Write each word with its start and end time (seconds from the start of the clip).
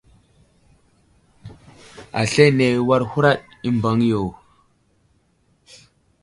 Aslane 2.19 2.67
war 2.87 3.01
huraɗ 3.11 3.37
i 3.67 3.69
mbaŋ 3.77 3.97
yo. 4.11 4.21